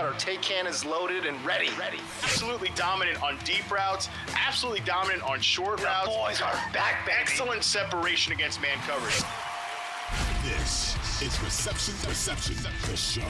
[0.00, 1.68] We've got our take cannons loaded and ready.
[1.78, 1.98] Ready.
[2.22, 4.08] Absolutely dominant on deep routes.
[4.34, 6.08] Absolutely dominant on short the routes.
[6.08, 7.18] boys are back, baby.
[7.20, 9.22] Excellent separation against man coverage.
[10.42, 12.56] This is Reception Reception
[12.88, 13.20] the show.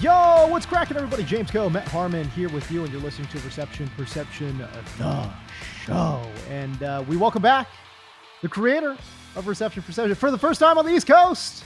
[0.00, 1.24] Yo, what's cracking, everybody?
[1.24, 5.30] James Koh, Matt Harmon here with you, and you're listening to Reception Perception, uh, the
[5.84, 6.32] show.
[6.48, 7.68] And uh, we welcome back
[8.40, 8.96] the creator
[9.36, 11.64] of Reception Perception for the first time on the East Coast.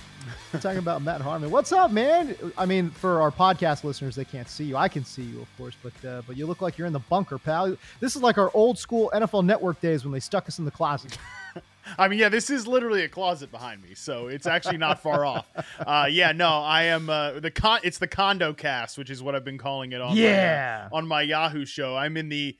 [0.52, 1.50] We're talking about Matt Harmon.
[1.50, 2.36] What's up, man?
[2.56, 4.76] I mean, for our podcast listeners, they can't see you.
[4.76, 7.00] I can see you, of course, but uh, but you look like you're in the
[7.00, 7.76] bunker, pal.
[8.00, 10.70] This is like our old school NFL Network days when they stuck us in the
[10.70, 11.16] closet.
[11.98, 15.24] I mean, yeah, this is literally a closet behind me, so it's actually not far
[15.26, 15.46] off.
[15.78, 17.80] Uh, yeah, no, I am uh, the con.
[17.82, 20.98] It's the condo cast, which is what I've been calling it on yeah my, uh,
[20.98, 21.96] on my Yahoo show.
[21.96, 22.56] I'm in the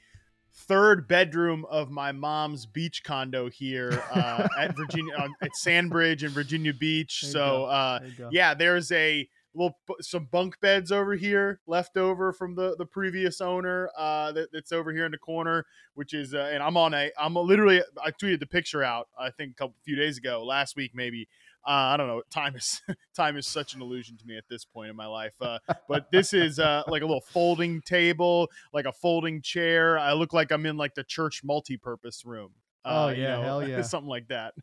[0.55, 6.31] third bedroom of my mom's beach condo here uh, at Virginia uh, at Sandbridge in
[6.31, 7.25] Virginia Beach.
[7.25, 8.01] So uh,
[8.31, 13.41] yeah, there's a little some bunk beds over here left over from the the previous
[13.41, 16.95] owner uh, that, that's over here in the corner, which is uh, and I'm on
[16.95, 20.19] a I'm a, literally I tweeted the picture out I think a couple few days
[20.19, 21.29] ago last week maybe.
[21.67, 22.23] Uh, I don't know.
[22.31, 22.83] Time is
[23.17, 25.35] time is such an illusion to me at this point in my life.
[25.41, 29.99] Uh, but this is uh, like a little folding table, like a folding chair.
[29.99, 32.51] I look like I'm in like the church multi-purpose room.
[32.85, 34.55] oh yeah, you know, hell yeah, something like that.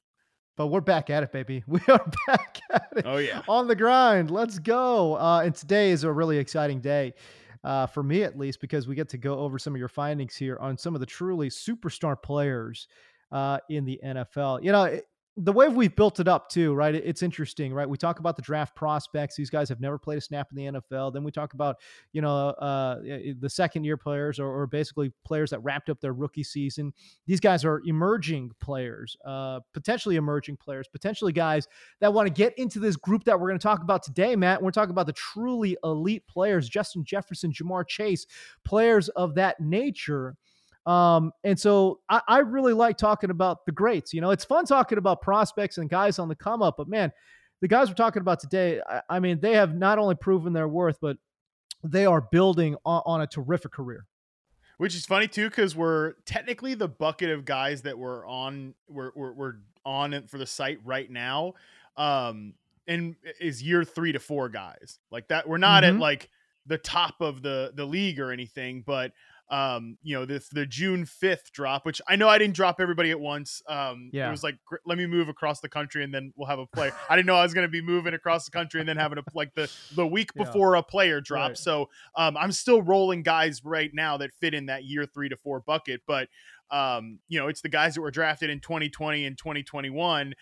[0.58, 1.64] But we're back at it, baby.
[1.68, 3.06] We are back at it.
[3.06, 4.30] Oh yeah, on the grind.
[4.30, 5.16] Let's go.
[5.16, 7.14] Uh, and today is a really exciting day.
[7.64, 10.36] Uh, for me, at least, because we get to go over some of your findings
[10.36, 12.88] here on some of the truly superstar players
[13.32, 14.64] uh, in the NFL.
[14.64, 15.09] You know, it,
[15.42, 16.94] the way we've built it up too, right?
[16.94, 17.88] It's interesting, right?
[17.88, 20.80] We talk about the draft prospects; these guys have never played a snap in the
[20.80, 21.14] NFL.
[21.14, 21.78] Then we talk about,
[22.12, 23.00] you know, uh,
[23.40, 26.94] the second year players, or, or, basically players that wrapped up their rookie season.
[27.26, 31.68] These guys are emerging players, uh, potentially emerging players, potentially guys
[32.02, 34.62] that want to get into this group that we're going to talk about today, Matt.
[34.62, 38.26] We're talking about the truly elite players: Justin Jefferson, Ja'Marr Chase,
[38.66, 40.36] players of that nature.
[40.86, 44.14] Um, and so I, I, really like talking about the greats.
[44.14, 47.12] You know, it's fun talking about prospects and guys on the come up, but man,
[47.62, 50.68] the guys we're talking about today, I, I mean, they have not only proven their
[50.68, 51.18] worth, but
[51.84, 54.06] they are building on, on a terrific career.
[54.78, 59.12] Which is funny too, because we're technically the bucket of guys that we're on, we're,
[59.14, 59.54] we're, we're
[59.86, 61.54] on for the site right now.
[61.98, 62.54] Um,
[62.88, 65.48] and is year three to four guys like that.
[65.48, 65.98] We're not mm-hmm.
[65.98, 66.30] at like
[66.66, 69.14] the top of the the league or anything, but
[69.50, 73.12] um you know the the June 5th drop which I know I didn't drop everybody
[73.12, 74.28] at once um yeah.
[74.28, 76.92] it was like let me move across the country and then we'll have a player
[77.10, 79.18] I didn't know I was going to be moving across the country and then having
[79.18, 80.80] a like the the week before yeah.
[80.80, 81.58] a player drop right.
[81.58, 85.38] so um I'm still rolling guys right now that fit in that year 3 to
[85.38, 86.30] 4 bucket but
[86.72, 90.34] um you know it's the guys that were drafted in 2020 and 2021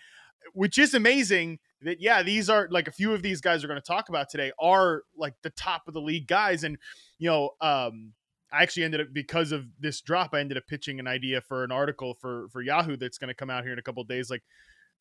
[0.52, 3.80] which is amazing that yeah these are like a few of these guys are going
[3.80, 6.76] to talk about today are like the top of the league guys and
[7.18, 8.12] you know um
[8.52, 11.64] I actually ended up because of this drop, I ended up pitching an idea for
[11.64, 14.30] an article for for Yahoo that's going to come out here in a couple days.
[14.30, 14.42] Like,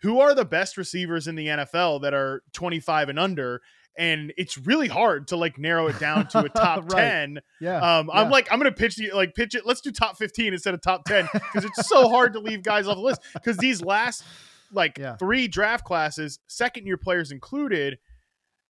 [0.01, 3.61] who are the best receivers in the NFL that are 25 and under?
[3.97, 7.01] And it's really hard to like narrow it down to a top right.
[7.01, 7.39] 10.
[7.59, 7.77] Yeah.
[7.77, 9.65] Um, I'm like, I'm going to pitch the, like pitch it.
[9.65, 12.87] Let's do top 15 instead of top 10 because it's so hard to leave guys
[12.87, 14.23] off the list because these last
[14.71, 15.15] like yeah.
[15.15, 17.97] three draft classes, second year players included,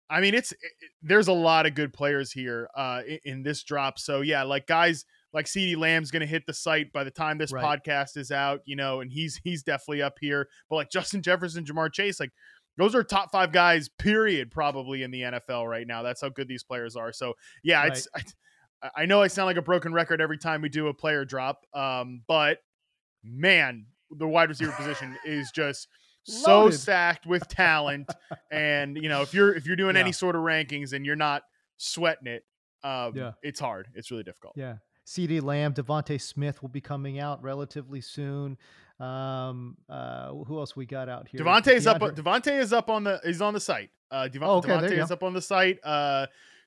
[0.09, 0.59] I mean, it's it,
[1.01, 3.97] there's a lot of good players here uh, in, in, this drop.
[3.97, 7.37] So yeah, like guys like CeeDee Lamb's going to hit the site by the time
[7.37, 7.81] this right.
[7.81, 10.47] podcast is out, you know, and he's he's definitely up here.
[10.69, 12.31] But like Justin Jefferson, Ja'Marr Chase, like
[12.77, 16.03] those are top five guys, period, probably in the NFL right now.
[16.03, 17.11] That's how good these players are.
[17.11, 17.91] So yeah, right.
[17.91, 18.07] it's.
[18.15, 18.21] I,
[18.95, 21.65] I know I sound like a broken record every time we do a player drop,
[21.73, 22.59] um, but
[23.23, 25.87] man, the wide receiver position is just
[26.25, 26.77] so Loaded.
[26.77, 28.09] stacked with talent
[28.51, 30.01] and you know if you're if you're doing Yeah.
[30.01, 31.43] any sort of rankings and you're not
[31.77, 32.43] sweating it
[32.83, 33.31] um Yeah.
[33.43, 34.77] it's hard it's really difficult Yeah.
[35.07, 38.57] CeeDee Lamb, DeVonta Smith will be coming out relatively soon.
[38.99, 41.41] Um, uh, who else we got out here?
[41.41, 41.99] DeVonta is up.
[42.01, 43.91] DeVonta is up on the is on the site.
[44.09, 45.13] Uh, Devon, Oh, okay, is go.
[45.13, 45.77] up on the site.
[45.83, 46.25] Uh,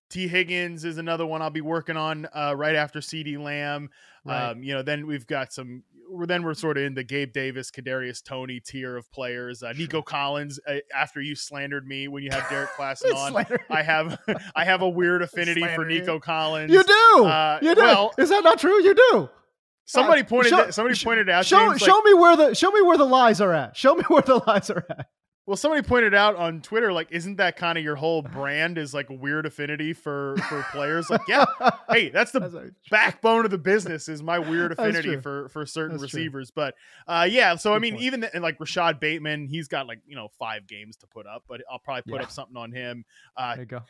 [0.09, 3.91] Tee Higgins is another one I'll be working on uh, right after CeeDee Lamb.
[4.25, 4.51] Right.
[4.51, 5.83] Um, you know, then we've got some.
[6.11, 9.63] We're then we're sort of in the Gabe Davis, Kadarius Toney tier of players.
[9.63, 10.59] Uh, Nico Collins.
[10.67, 13.47] Uh, after you slandered me when you had Derrik Klassen on.
[13.71, 14.19] I have
[14.57, 16.01] I have a weird affinity for you.
[16.01, 16.73] Nico Collins.
[16.73, 17.25] You do.
[17.25, 17.81] Uh, you do.
[17.83, 18.83] well- is that not true?
[18.83, 19.31] You do.
[19.85, 21.47] Somebody Uh, pointed show- that, somebody pointed out.
[21.47, 23.77] Show James, show like, me where the show me where the lies are at.
[23.77, 25.07] Show me where the lies are at.
[25.49, 28.93] Well, somebody pointed out on Twitter, like, isn't that kind of your whole brand is
[28.93, 31.09] like a weird affinity for for players?
[31.09, 31.47] Like, yeah,
[31.91, 35.97] hey, that's the That's backbone of the business is my weird affinity for for certain
[35.97, 36.21] That's true.
[36.21, 36.51] receivers.
[36.51, 36.75] But
[37.07, 38.05] uh, yeah, so I mean, point.
[38.05, 41.27] even the, and like Rashod Bateman, he's got like you know five games to put
[41.27, 42.25] up, but I'll probably put Yeah.
[42.25, 43.07] up something on him.
[43.35, 43.81] Uh, there you go.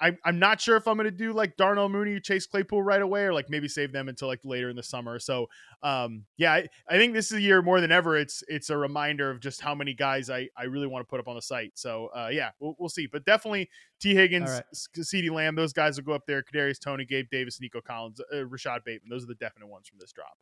[0.00, 3.24] I, I'm not sure if I'm gonna do like Darnell Mooney, Chase Claypool right away,
[3.24, 5.18] or like maybe save them until like later in the summer.
[5.18, 5.48] So
[5.82, 8.16] um yeah, I, I think this is a year more than ever.
[8.16, 11.20] It's it's a reminder of just how many guys I I really want to put
[11.20, 11.72] up on the site.
[11.74, 13.06] So uh yeah, we'll, we'll see.
[13.06, 13.68] But definitely
[14.00, 14.64] Tee Higgins, right.
[14.72, 16.42] CeeDee Lamb, those guys will go up there.
[16.42, 19.10] Kadarius Toney, Gabe Davis, Nico Collins, uh, Rashod Bateman.
[19.10, 20.38] Those are the definite ones from this drop.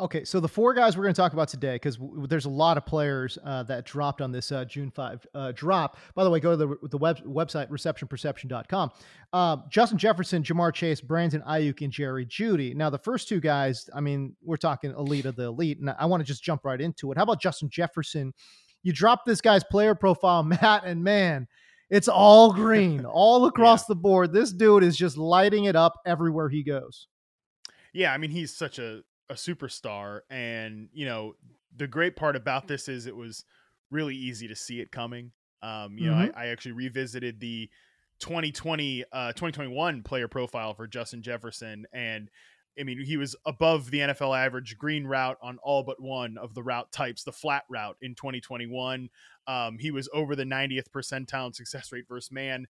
[0.00, 2.50] Okay, so the four guys we're going to talk about today, because w- there's a
[2.50, 5.96] lot of players uh, that dropped on this uh, June 5 uh, drop.
[6.14, 8.92] By the way, go to the, the web, website, receptionperception.com.
[9.32, 12.76] Um, Justin Jefferson, Ja'Marr Chase, Brandon Aiyuk, and Jerry Jeudy.
[12.76, 16.06] Now, the first two guys, I mean, we're talking elite of the elite, and I
[16.06, 17.16] want to just jump right into it.
[17.16, 18.32] How about Justin Jefferson?
[18.84, 21.48] You drop this guy's player profile, Matt, and man,
[21.90, 24.32] it's all green, all across the board.
[24.32, 27.08] This dude is just lighting it up everywhere he goes.
[27.92, 31.34] Yeah, I mean he's such a a superstar, and you know
[31.76, 33.44] the great part about this is it was
[33.90, 35.32] really easy to see it coming.
[35.62, 37.68] Um, you know, I, I actually revisited the
[38.20, 42.30] 2020 uh 2021 player profile for Justin Jefferson and
[42.78, 46.54] I mean, he was above the NFL average green route on all but one of
[46.54, 49.10] the route types, the flat route in 2021.
[49.46, 52.66] Um, he was over the 90th percentile success rate versus man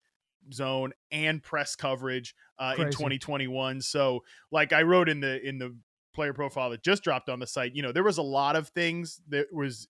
[0.53, 3.83] zone and press coverage uh, in 2021.
[3.83, 5.77] So, like I wrote in the in the
[6.15, 8.69] player profile that just dropped on the site, you know, there was a lot of
[8.69, 9.89] things that was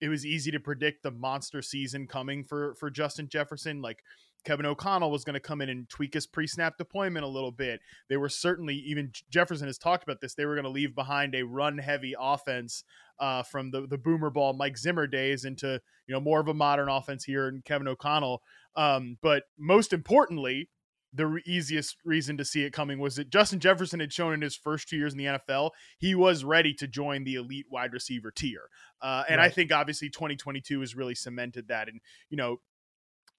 [0.00, 3.80] it was easy to predict the monster season coming for for Justin Jefferson.
[3.80, 4.02] Like
[4.44, 7.80] Kevin O'Connell was going to come in and tweak his pre-snap deployment a little bit.
[8.08, 10.34] They were certainly even Jefferson has talked about this.
[10.34, 12.82] They were going to leave behind a run-heavy offense
[13.20, 16.54] uh, from the the boomer ball Mike Zimmer days into you know more of a
[16.54, 18.42] modern offense here in Kevin O'Connell.
[18.74, 20.68] Um, but most importantly,
[21.12, 24.40] the re- easiest reason to see it coming was that Justin Jefferson had shown in
[24.40, 27.92] his first two years in the NFL he was ready to join the elite wide
[27.92, 28.68] receiver tier,
[29.00, 31.88] uh, and I think obviously 2022 has really cemented that.
[31.88, 32.00] And
[32.30, 32.60] you know,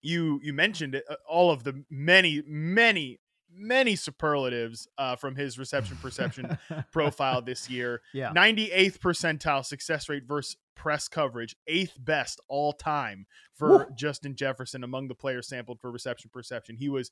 [0.01, 3.19] you you mentioned it, uh, all of the many many
[3.55, 6.57] many superlatives uh, from his reception perception
[6.91, 8.01] profile this year.
[8.13, 8.31] Yeah.
[8.33, 13.85] 98th percentile success rate versus press coverage, eighth best all time for Woo.
[13.95, 16.77] Justin Jefferson among the players sampled for reception perception.
[16.77, 17.11] He was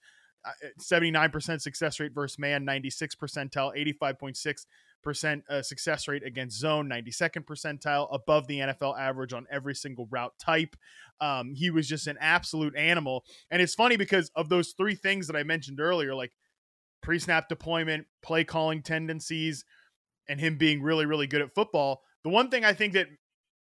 [0.79, 8.07] 79% success rate versus man, 96 percentile, 85.6% uh, success rate against zone, 92nd percentile,
[8.11, 10.75] above the NFL average on every single route type.
[11.19, 13.23] Um, he was just an absolute animal.
[13.49, 16.31] And it's funny because of those three things that I mentioned earlier, like
[17.01, 19.65] pre snap deployment, play calling tendencies,
[20.27, 22.01] and him being really, really good at football.
[22.23, 23.07] The one thing I think that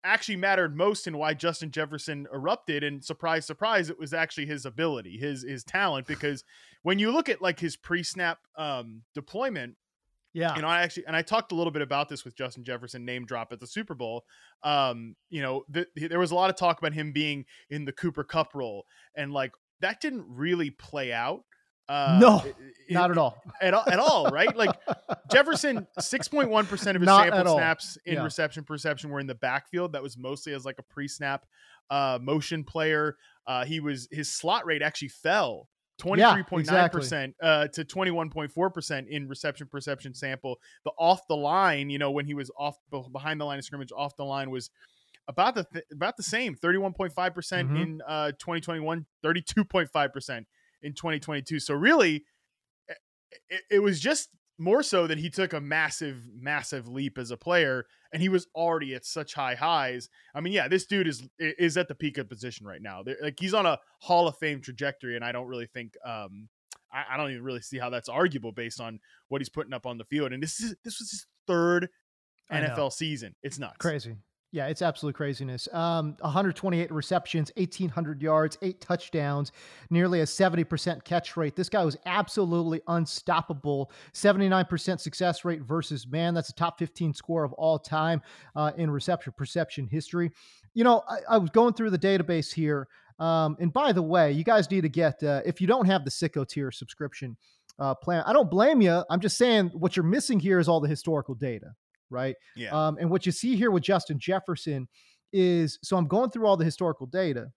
[0.05, 4.67] actually mattered most in why Justin Jefferson erupted and surprise surprise it was actually his
[4.67, 6.45] ability his his talent because
[6.83, 9.77] when you look at like his pre-snap um deployment
[10.35, 10.57] yeah.
[10.57, 13.05] you know, I actually, and I talked a little bit about this with Justin Jefferson
[13.05, 14.25] name drop at the Super Bowl.
[14.63, 17.93] Um, you know, th- there was a lot of talk about him being in the
[17.93, 21.45] Cooper Kupp role, and like that didn't really play out.
[21.93, 22.57] Uh, No, it-
[22.89, 23.41] it- Not at all.
[23.61, 24.55] at all, at all, right?
[24.57, 24.71] Like
[25.33, 27.59] Jefferson, six point one percent of his Not at sample all.
[27.59, 28.23] snaps in Yeah.
[28.25, 29.93] reception perception were in the backfield.
[29.93, 31.45] That was mostly as like a pre-snap
[31.91, 33.17] uh, motion player.
[33.47, 35.69] Uh, he was his slot rate actually fell.
[36.01, 40.59] 23.9% uh, to 21.4% in reception perception sample.
[40.85, 42.77] The off the line, you know, when he was off
[43.13, 44.71] behind the line of scrimmage, off the line was
[45.29, 47.81] about the th- about the same 31.5% Mhm.
[47.83, 50.45] in uh 2021 32.5%
[50.83, 52.25] in 2022 so really
[53.49, 57.37] it, it was just more so that he took a massive massive leap as a
[57.37, 60.09] player and he was already at such high highs.
[60.35, 63.03] I mean yeah this dude is is at the peak of position right now.
[63.03, 66.49] They're- like he's on a hall of fame trajectory and i don't really think um
[66.93, 69.87] I, I don't even really see how that's arguable based on what he's putting up
[69.87, 70.33] on the field.
[70.33, 71.89] And this is this was his third
[72.53, 73.35] nfl season.
[73.43, 73.77] It's nuts.
[73.79, 74.17] Crazy.
[74.55, 75.67] Yeah, it's absolute craziness.
[75.73, 79.51] Um, 128 receptions, 1,800 yards, eight touchdowns,
[79.89, 81.57] nearly a 70% catch rate.
[81.57, 83.91] This guy was absolutely unstoppable.
[84.13, 86.35] 79% success rate versus man.
[86.35, 88.21] That's a top 15 score of all time
[88.55, 90.31] uh, in reception perception history.
[90.75, 92.89] You know, I, I was going through the database here.
[93.19, 96.05] Um, and by the way, you guys need to get, uh, if you don't have
[96.05, 97.39] the Sicko tier subscription
[97.79, 99.03] uh, plan, I don't blame you.
[99.09, 101.69] I'm just saying what you're missing here is all the historical data
[102.13, 102.37] right?
[102.55, 102.71] Yeah.
[102.71, 104.89] Um, and what you see here with Justin Jefferson
[105.33, 107.51] is so I'm going through all the historical data,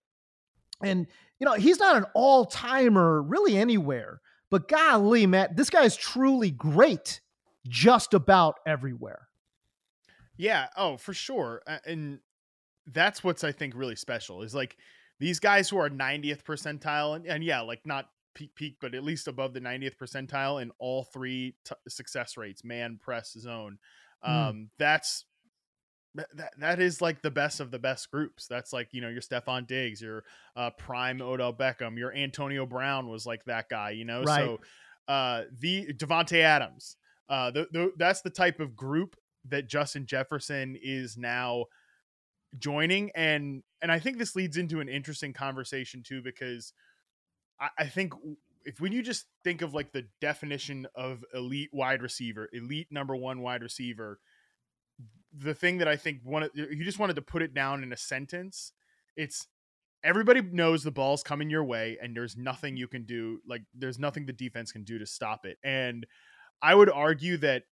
[0.82, 1.06] and
[1.38, 4.20] you know he's not an all timer really anywhere,
[4.50, 7.20] but golly, Matt, this guy is truly great
[7.68, 9.28] just about everywhere.
[10.36, 10.68] Yeah.
[10.76, 11.62] Oh, for sure.
[11.84, 12.20] And
[12.86, 14.76] that's what's I think really special is like
[15.18, 19.02] these guys who are 90th percentile and, and yeah, like not peak peak, but at
[19.02, 23.78] least above the 90th percentile in all three t- success rates, man, press, zone.
[24.22, 24.30] Hmm.
[24.30, 24.68] Um, mm.
[24.78, 25.24] That's
[26.14, 28.46] that, that is like the best of the best groups.
[28.46, 30.24] That's like, you know, your Stefon Diggs, your
[30.56, 34.22] uh, prime Odell Beckham, your Antonio Brown was like that guy, you know?
[34.22, 34.44] Right.
[34.44, 34.60] So
[35.08, 36.96] uh, the Davante Adams,
[37.28, 39.16] uh, the, the, that's the type of group
[39.48, 41.66] that Justin Jefferson is now
[42.58, 43.10] joining.
[43.14, 46.72] And, and I think this leads into an interesting conversation too, because
[47.60, 48.14] I, I think
[48.66, 53.14] if when you just think of like the definition of elite wide receiver, elite number
[53.14, 54.18] one wide receiver,
[55.32, 57.96] the thing that I think one you just wanted to put it down in a
[57.96, 58.72] sentence,
[59.16, 59.46] it's
[60.02, 63.98] everybody knows the ball's coming your way and there's nothing you can do like there's
[63.98, 65.58] nothing the defense can do to stop it.
[65.62, 66.04] And
[66.60, 67.62] I would argue that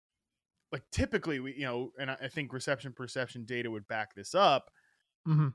[0.71, 4.71] like typically we you know and I think reception perception data would back this up.
[5.27, 5.49] Mm-hmm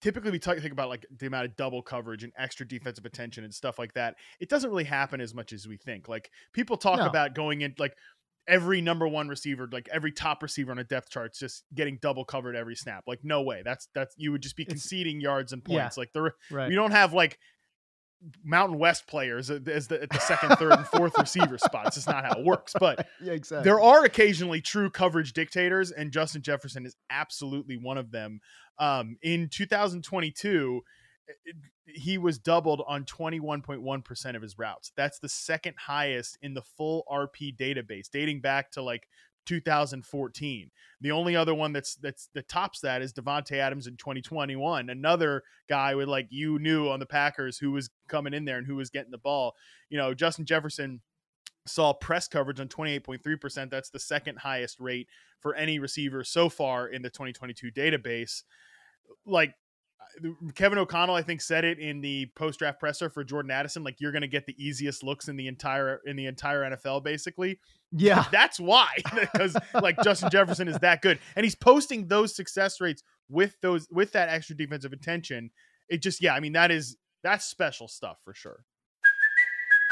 [0.00, 3.44] typically we talk, think about like the amount of double coverage and extra defensive attention
[3.44, 4.16] and stuff like that.
[4.40, 6.08] It doesn't really happen as much as we think.
[6.08, 7.06] Like people talk no.
[7.06, 7.94] about going in like
[8.46, 12.24] every number one receiver, like every top receiver on a depth chart, just getting double
[12.24, 13.04] covered every snap.
[13.06, 13.62] Like no way.
[13.64, 15.96] That's that's you would just be conceding it's, yards and points.
[15.96, 16.68] Yeah, like the right.
[16.68, 17.38] we don't have like
[18.42, 21.96] Mountain West players as the, at the second, third, and fourth receiver spots.
[21.96, 22.74] It's not how it works.
[22.78, 23.64] But yeah, exactly.
[23.64, 28.40] there are occasionally true coverage dictators, and Justin Jefferson is absolutely one of them.
[28.78, 30.82] Um, in 2022,
[31.46, 34.92] it, he was doubled on 21.1% of his routes.
[34.96, 39.06] That's the second highest in the full RP database, dating back to like
[39.46, 40.70] 2014.
[41.00, 44.90] The only other one that's that's that tops that is Davante Adams in 2021.
[44.90, 48.66] Another guy with like you knew on the Packers who was coming in there and
[48.66, 49.54] who was getting the ball.
[49.90, 51.00] You know, Justin Jefferson
[51.66, 53.70] saw press coverage on 28.3%.
[53.70, 55.08] That's the second highest rate
[55.40, 58.42] for any receiver so far in the 2022 database.
[59.26, 59.54] Like
[60.54, 63.82] Kevin O'Connell, I think, said it in the post draft presser for Jordan Addison.
[63.82, 67.02] Like you're going to get the easiest looks in the entire in the entire NFL,
[67.02, 67.58] basically.
[67.92, 72.80] Yeah, that's why because like Justin Jefferson is that good, and he's posting those success
[72.80, 75.50] rates with those with that extra defensive attention.
[75.88, 78.64] It just yeah, I mean that is that's special stuff for sure.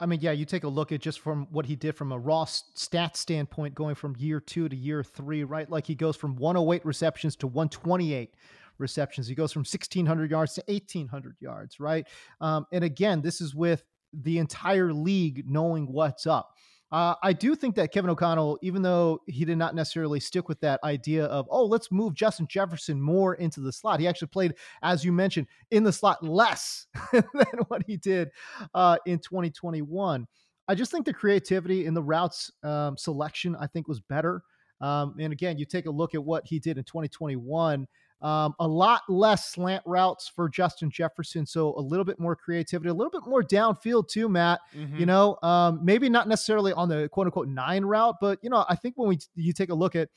[0.00, 2.18] I mean, yeah, you take a look at just from what he did from a
[2.18, 5.70] raw stat standpoint, going from year two to year three, right?
[5.70, 8.34] Like he goes from 108 receptions to 128
[8.78, 9.26] receptions.
[9.28, 12.06] He goes from 1,600 yards to 1,800 yards, right?
[12.40, 16.56] Um, and again, this is with the entire league knowing what's up.
[16.92, 20.60] Uh, I do think that Kevin O'Connell, even though he did not necessarily stick with
[20.60, 24.54] that idea of, oh, let's move Justin Jefferson more into the slot, he actually played,
[24.82, 27.22] as you mentioned, in the slot less than
[27.68, 28.30] what he did
[28.74, 30.26] uh, in 2021.
[30.66, 34.42] I just think the creativity in the routes um, selection, I think, was better.
[34.80, 37.86] Um, and again, you take a look at what he did in 2021.
[38.22, 42.90] Um, a lot less slant routes for Justin Jefferson, so a little bit more creativity,
[42.90, 44.60] a little bit more downfield too, Matt.
[44.76, 44.98] Mm-hmm.
[44.98, 48.66] You know, um, maybe not necessarily on the quote unquote nine route, but you know,
[48.68, 50.10] I think when we you take a look at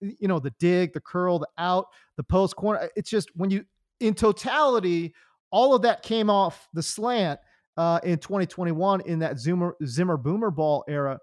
[0.00, 1.86] you know the dig, the curl, the out,
[2.16, 3.64] the post corner, it's just when you
[3.98, 5.12] in totality,
[5.50, 7.40] all of that came off the slant
[7.76, 11.18] uh, in 2021 in that Zimmer Zimmer Boomer ball era.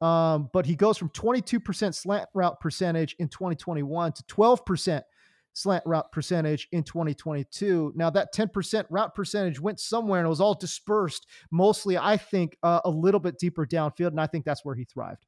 [0.00, 5.02] Um, but he goes from 22% slant route percentage in 2021 to 12%
[5.58, 7.92] slant route percentage in 2022.
[7.96, 12.56] Now, that 10% route percentage went somewhere and it was all dispersed, mostly, I think,
[12.62, 14.08] uh, a little bit deeper downfield.
[14.08, 15.26] And I think that's where he thrived.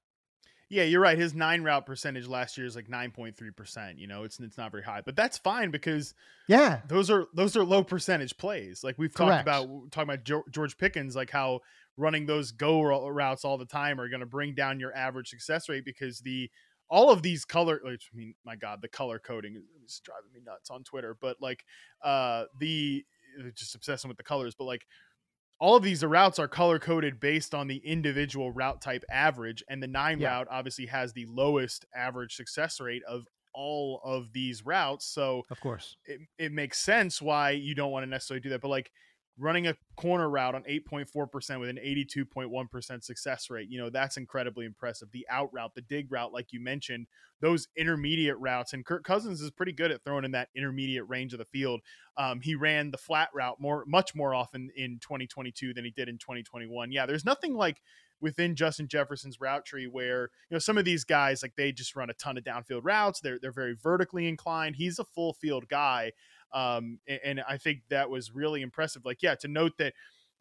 [0.73, 1.19] Yeah, you're right.
[1.19, 3.99] His nine route percentage last year is like 9.3%.
[3.99, 5.01] You know, it's it's not very high.
[5.05, 6.15] But that's fine because
[6.47, 6.83] Yeah.
[6.87, 8.85] those are those are low percentage plays.
[8.85, 11.61] Like we've talked about talking about George Pickens, like how
[11.97, 15.69] running those go routes all the time are going to bring down your average success
[15.69, 16.49] rate because the
[16.91, 20.41] all of these color which, I mean my god the color coding is- driving me
[20.45, 21.65] nuts on Twitter but like
[22.05, 23.05] uh the
[23.55, 24.87] just obsessing with the colors but like
[25.59, 29.83] all of these routes are color coded based on the individual route type average and
[29.83, 30.29] the 9 Yeah.
[30.39, 35.61] route obviously has the lowest average success rate of all of these routes so Of
[35.61, 35.97] course.
[36.07, 38.61] it, it makes sense why you don't want to necessarily do that.
[38.61, 38.91] But like
[39.41, 44.67] running a corner route on 8.4% with an 82.1% success rate, you know, that's incredibly
[44.67, 45.11] impressive.
[45.13, 47.07] The out route, the dig route, like you mentioned,
[47.41, 51.33] those intermediate routes, and Kirk Cousins is pretty good at throwing in that intermediate range
[51.33, 51.81] of the field.
[52.17, 56.09] Um, he ran the flat route more, much more often in 2022 than he did
[56.09, 56.93] in 2021.
[56.93, 57.81] Yeah, there's nothing like
[58.21, 61.97] within Justin Jefferson's route tree where you know some of these guys like they just
[61.97, 63.21] run a ton of downfield routes.
[63.21, 64.77] They're they're very vertically inclined.
[64.77, 66.13] He's a full field guy,
[66.53, 69.05] um, a- and, I think that was really impressive.
[69.05, 69.95] Like yeah, to note that.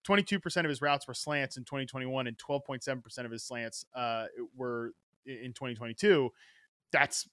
[0.08, 4.94] 22% of his routes were slants in 2021 and 12.7% of his slants uh, were
[5.26, 6.32] in 2022
[6.92, 7.28] that's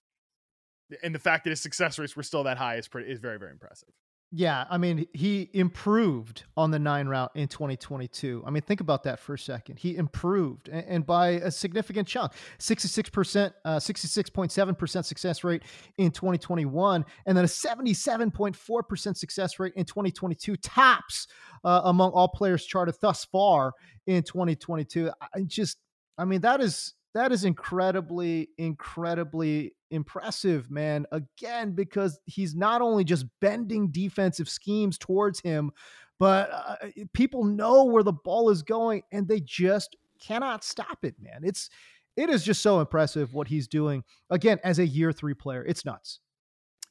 [1.03, 3.39] and the fact that his success rates were still that high is pretty is very
[3.39, 3.89] very impressive
[4.33, 8.43] Yeah, I mean, he improved on the nine route in 2022.
[8.45, 9.79] I mean, think about that for a second.
[9.79, 15.63] He improved and, and by a significant chunk 66%, uh, 66.7% success rate
[15.99, 21.29] in 2021, and then a 77.4% success rate in 2022, tops
[21.65, 23.75] uh, among all players charted thus far
[24.09, 25.11] in 2022.
[25.21, 25.79] I I just,
[26.19, 31.07] I mean, that is that is incredibly, incredibly impressive, man.
[31.13, 35.71] Again, because he's not only just bending defensive schemes towards him,
[36.19, 41.15] but uh, people know where the ball is going and they just cannot stop it,
[41.21, 41.41] man.
[41.43, 41.69] It's
[42.17, 45.63] it is just so impressive what he's doing again as a year three player.
[45.65, 46.21] It's nuts.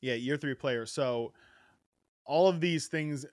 [0.02, 1.34] yeah year three player so
[2.25, 3.25] all of these things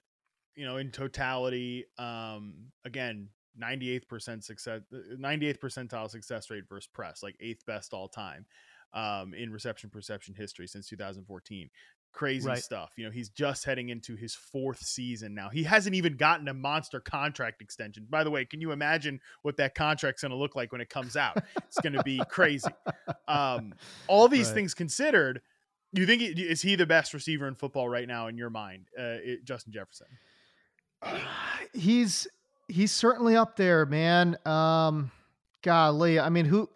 [0.55, 2.55] you know in totality um
[2.85, 3.29] again
[3.61, 8.47] 98% success 98th percentile success rate versus press like eighth best all time
[8.95, 11.71] um in reception perception history since 2014
[12.13, 12.63] crazy Right.
[12.63, 16.47] stuff you know he's just heading into his fourth season now he hasn't even gotten
[16.49, 20.37] a monster contract extension by the way can you imagine what that contract's going to
[20.37, 22.69] look like when it comes out it's going to be crazy
[23.29, 23.73] um
[24.09, 24.55] all these Right.
[24.57, 25.41] things considered
[25.95, 28.89] you think he- is he the best receiver in football right now in your mind
[28.99, 30.07] uh it, justin jefferson
[31.73, 32.27] he's
[32.69, 34.37] he's certainly up there, man.
[34.47, 35.11] Um,
[35.63, 36.69] golly, I mean, who?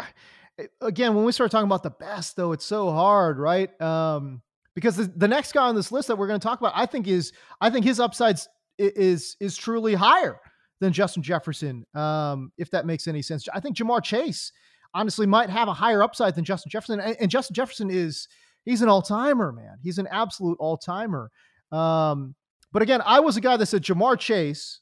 [0.80, 3.78] Again, when we start talking about the best, though, it's so hard, right?
[3.80, 4.40] Um,
[4.74, 6.86] because the, the next guy on this list that we're going to talk about, I
[6.86, 10.38] think is I think his upsides is is truly higher
[10.80, 11.84] than Justin Jefferson.
[11.94, 14.52] Um, if that makes any sense, I think Ja'Marr Chase
[14.94, 18.28] honestly might have a higher upside than Justin Jefferson, and, and Justin Jefferson is
[18.64, 19.78] he's an all timer, man.
[19.82, 21.30] He's an absolute all timer.
[21.72, 22.34] Um,
[22.72, 24.80] but again, I was a guy that said Ja'Marr Chase,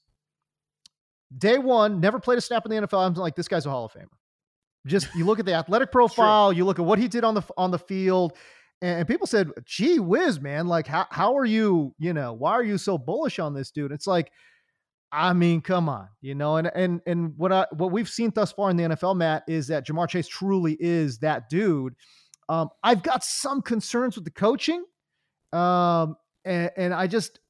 [1.38, 3.06] day one, never played a snap in the NFL.
[3.06, 4.06] I'm like, this guy's a Hall of Famer.
[4.86, 7.42] Just you look at the athletic profile, you look at what he did on the
[7.56, 8.34] on the field,
[8.82, 10.66] and, people said, "Gee whiz, man!
[10.66, 11.94] Like, how how are you?
[11.98, 14.30] You know, why are you so bullish on this dude?" It's like,
[15.10, 18.52] I mean, come on, you know, and and and what I what we've seen thus
[18.52, 21.94] far in the NFL, Matt, is that Ja'Marr Chase truly is that dude.
[22.48, 24.84] Um, I've got some concerns with the coaching,
[25.52, 27.40] um, and, and I just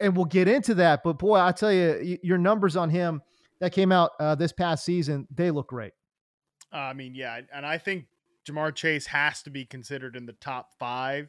[0.00, 1.02] and we'll get into that.
[1.04, 3.22] But boy, I tell you, your numbers on him
[3.60, 5.92] that came out uh, this past season, they look great.
[6.72, 8.06] Uh, I mean, yeah, and I think
[8.48, 11.28] Ja'Marr Chase has to be considered in the top five.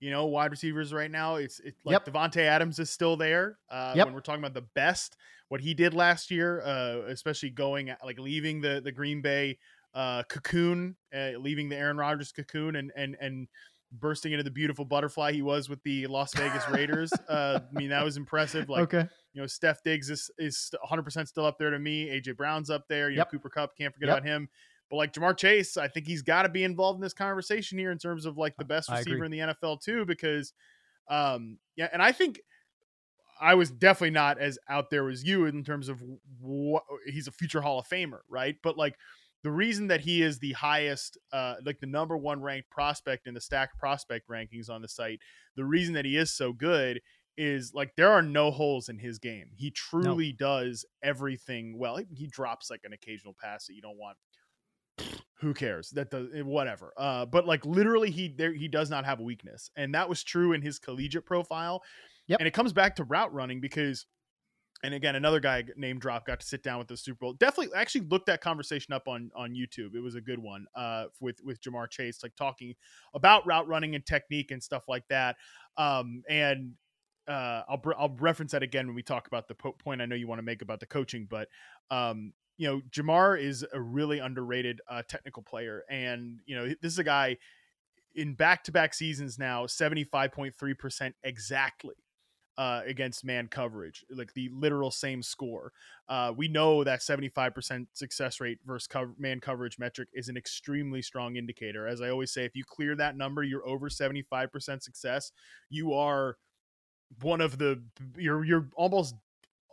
[0.00, 1.36] You know, wide receivers right now.
[1.36, 2.06] It's it's like Yep.
[2.06, 3.58] Davante Adams is still there.
[3.70, 4.06] Uh, Yep.
[4.06, 5.16] When we're talking about the best,
[5.48, 9.58] what he did last year, uh, especially going like leaving the the Green Bay
[9.94, 13.46] uh, cocoon, uh, leaving the Aaron Rodgers cocoon, and and and
[13.92, 17.12] bursting into the beautiful butterfly he was with the Las Vegas Raiders.
[17.28, 18.68] uh, I mean, that was impressive.
[18.68, 22.06] Like okay, you know, Steph Diggs is is 100 percent still up there to me.
[22.08, 23.08] AJ Brown's up there.
[23.08, 23.26] You Yep.
[23.32, 24.18] know, Cooper Kupp can't forget Yep.
[24.18, 24.48] about him.
[24.92, 27.90] But like Ja'Marr Chase, I think he's got to be involved in this conversation here
[27.90, 30.52] in terms of like the best receiver in the NFL too, because
[31.08, 32.42] um yeah, and I think
[33.40, 36.02] I was definitely not as out there as you in terms of
[36.38, 38.56] what he's a future Hall of Famer, right?
[38.62, 38.96] But like
[39.42, 43.32] the reason that he is the highest, uh, like the number one ranked prospect in
[43.32, 45.20] the stack prospect rankings on the site,
[45.56, 47.00] the reason that he is so good
[47.38, 49.46] is like there are no holes in his game.
[49.56, 51.96] He truly does everything well.
[51.96, 54.18] He, he drops like an occasional pass that you don't want.
[55.42, 55.90] Who cares?
[55.90, 56.92] That does eh, whatever.
[56.96, 60.22] Uh, but like literally, he there he does not have a weakness, and that was
[60.22, 61.82] true in his collegiate profile.
[62.28, 62.38] Yep.
[62.38, 64.06] And it comes back to route running because
[64.84, 67.32] and again, another guy name drop got to sit down with the Super Bowl.
[67.34, 69.96] Definitely, actually looked that conversation up on on YouTube.
[69.96, 72.74] It was a good one uh, with with Ja'Marr Chase, like talking
[73.14, 75.36] about route running and technique and stuff like that.
[75.76, 76.72] Um, and
[77.28, 80.16] uh, I'll I'll reference that again when we talk about the po- point I know
[80.16, 81.48] you want to make about the coaching, but
[81.90, 86.92] um, you know, Ja'Marr is a really underrated uh, technical player, and you know, this
[86.92, 87.36] is a guy
[88.14, 91.96] in back to back seasons now, seventy five point three percent exactly
[92.56, 95.72] uh, against man coverage, like the literal same score.
[96.08, 101.02] Uh, we know that 75% success rate versus cover, man coverage metric is an extremely
[101.02, 101.88] strong indicator.
[101.88, 105.32] As I always say, if you clear that number, you're over 75% success.
[105.68, 106.36] You are
[107.22, 107.82] one of the
[108.16, 109.16] you're you're almost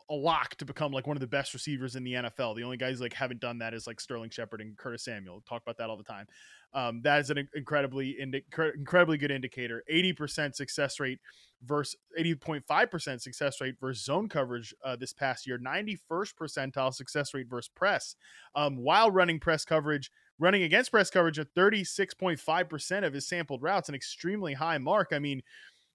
[0.09, 2.55] a lock to become like one of the best receivers in the NFL.
[2.55, 5.43] The only guys like haven't done that is like Sterling Shepard and Curtis Samuel.
[5.47, 6.25] Talk about that all the time.
[6.73, 8.45] Um, that is an incredibly indi-
[8.75, 9.83] incredibly good indicator.
[9.87, 11.19] Eighty percent success rate
[11.63, 15.57] versus eighty point five percent success rate versus zone coverage uh, this past year.
[15.59, 18.15] Ninety first percentile success rate versus press.
[18.55, 23.05] Um, while running press coverage, running against press coverage at thirty six point five percent
[23.05, 25.09] of his sampled routes, an extremely high mark.
[25.11, 25.41] I mean,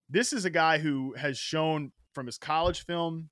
[0.08, 3.30] this is a guy who has shown from his college film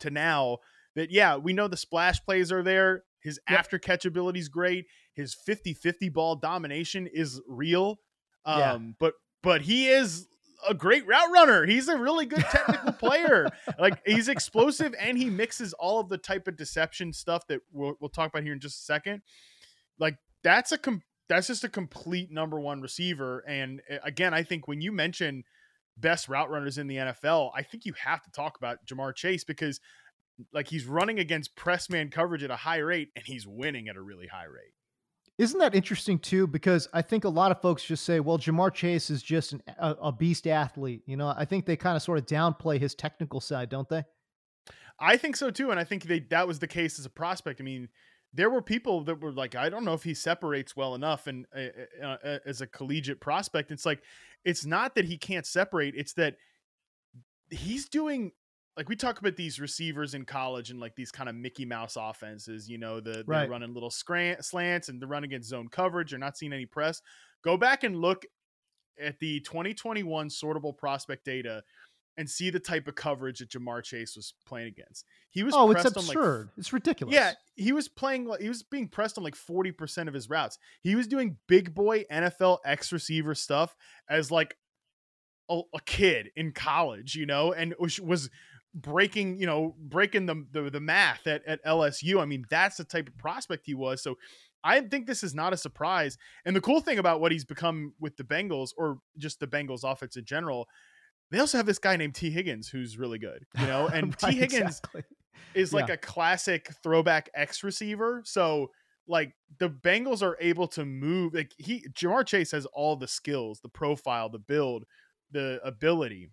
[0.00, 0.58] to now
[0.94, 3.04] that yeah, we know the splash plays are there.
[3.20, 3.58] His yep.
[3.58, 4.86] after catch ability is great.
[5.14, 8.00] His 50-50 ball domination is real.
[8.44, 8.78] Um, yeah.
[8.98, 10.26] but but he is
[10.68, 11.66] a great route runner.
[11.66, 13.48] He's a really good technical player.
[13.78, 17.94] Like he's explosive and he mixes all of the type of deception stuff that we'll,
[18.00, 19.22] we'll talk about here in just a second.
[19.98, 23.44] Like that's a com- that's just a complete number one receiver.
[23.46, 25.44] And eh, again, I think when you mention
[26.00, 29.44] best route runners in the NFL, I think you have to talk about Ja'Marr Chase
[29.44, 29.80] because
[30.52, 33.96] like he's running against press man coverage at a high rate and he's winning at
[33.96, 34.72] a really high rate.
[35.38, 36.46] Isn't that interesting too?
[36.46, 39.62] Because I think a lot of folks just say, well, Ja'Marr Chase is just an,
[39.78, 41.02] a, a beast athlete.
[41.06, 44.04] You know, I think they kind of sort of downplay his technical side, don't they?
[44.98, 45.70] I think so too.
[45.70, 47.58] And I think they, that was the case as a prospect.
[47.60, 47.88] I mean,
[48.34, 51.26] there were people that were like, I don't know if he separates well enough.
[51.26, 54.02] And uh, uh, as a collegiate prospect, it's like,
[54.44, 56.36] it's not that he can't separate, it's that
[57.50, 58.32] he's doing
[58.76, 61.96] like we talk about these receivers in college and like these kind of Mickey Mouse
[62.00, 63.50] offenses, you know, the they're right.
[63.50, 66.12] running little scrant, slants and the run against zone coverage.
[66.12, 67.02] You're not seeing any press.
[67.42, 68.24] Go back and look
[68.98, 71.62] at the 2021 sortable prospect data
[72.16, 75.04] and see the type of coverage that Ja'Marr Chase was playing against.
[75.30, 76.46] He was oh, it's absurd.
[76.46, 77.14] Like, it's ridiculous.
[77.14, 78.30] Yeah, he was playing.
[78.40, 80.58] He was being pressed on like forty percent of his routes.
[80.82, 83.76] He was doing big boy NFL X receiver stuff
[84.08, 84.56] as like
[85.50, 88.30] a, a kid in college, you know, and was, was
[88.74, 92.20] breaking, you know, breaking the, the the math at at LSU.
[92.20, 94.02] I mean, that's the type of prospect he was.
[94.02, 94.16] So
[94.62, 96.18] I think this is not a surprise.
[96.44, 99.90] And the cool thing about what he's become with the Bengals, or just the Bengals
[99.90, 100.68] offense in general,
[101.30, 104.32] they also have this guy named Tee Higgins who's really good, you know, and right,
[104.32, 105.02] Tee Higgins exactly.
[105.54, 105.94] is like yeah.
[105.94, 108.22] a classic throwback X receiver.
[108.24, 108.70] So
[109.06, 113.60] like the Bengals are able to move like he Ja'Marr Chase has all the skills,
[113.60, 114.84] the profile, the build,
[115.30, 116.30] the ability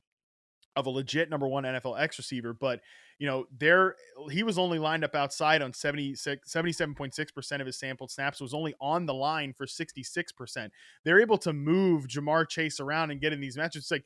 [0.76, 2.82] of a legit number one NFL X receiver, but
[3.20, 3.96] you know, there
[4.30, 8.76] he was only lined up outside on 76 77.6% of his sampled snaps, was only
[8.80, 10.70] on the line for 66%.
[11.04, 13.84] They're able to move Ja'Marr Chase around and get in these matches.
[13.84, 14.06] It's like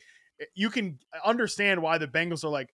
[0.56, 2.70] you can understand why the Bengals are like,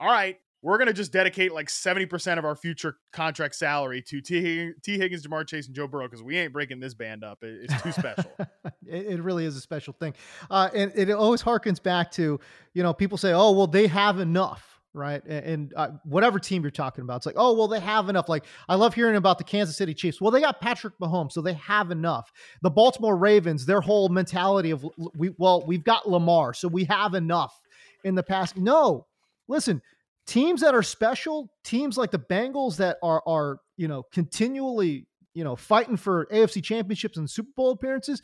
[0.00, 4.22] all right, we're going to just dedicate like 70% of our future contract salary to
[4.22, 4.72] T.
[4.82, 7.38] Tee Higgins, Ja'Marr Chase, and Joe Burrow because we ain't breaking this band up.
[7.42, 8.30] It's too special.
[8.86, 10.14] it, it, really is a special thing.
[10.50, 12.40] Uh, and it always harkens back to,
[12.72, 15.22] you know, people say, oh, well, they have enough right?
[15.26, 18.28] And, and uh, whatever team you're talking about, it's like, oh, well, they have enough.
[18.28, 20.20] Like, I love hearing about the Kansas City Chiefs.
[20.20, 22.32] Well, they got Patrick Mahomes, so they have enough.
[22.62, 27.14] The Baltimore Ravens, their whole mentality of, we well, we've got Lamar, so we have
[27.14, 27.60] enough
[28.04, 28.56] in the past.
[28.56, 29.06] No,
[29.48, 29.82] listen,
[30.26, 35.44] teams that are special, teams like the Bengals that are are you know continually you
[35.44, 38.22] know fighting for AFC championships and Super Bowl appearances.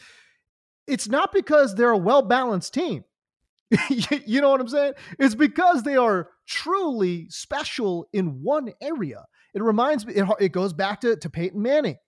[0.86, 3.04] It's not because they're a well balanced team.
[4.26, 4.94] you know what I'm saying?
[5.18, 9.24] It's because they are truly special in one area.
[9.54, 11.98] It reminds me, it, it goes back to, to Peyton Manning,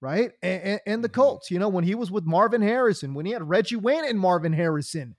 [0.00, 0.32] right?
[0.42, 1.20] And, and, and, the mm-hmm.
[1.20, 4.18] Colts, you know, when he was with Marvin Harrison, when he had Reggie Wayne and
[4.18, 5.14] Marvin Harrison,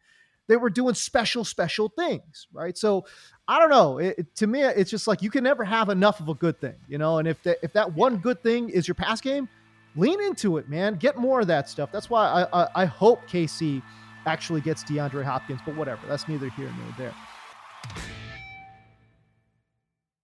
[0.49, 2.77] they were doing special, special things, right?
[2.77, 3.05] So
[3.47, 3.97] I don't know.
[3.99, 6.75] It, to me, it's just like you can never have enough of a good thing,
[6.87, 7.19] you know?
[7.19, 9.47] And if that, if that one good thing is your pass game,
[9.95, 10.95] lean into it, man.
[10.95, 11.91] Get more of that stuff.
[11.93, 13.81] That's why I, I, I hope KC
[14.25, 16.05] actually gets DeAndre Hopkins, but whatever.
[16.07, 17.13] That's neither here nor there.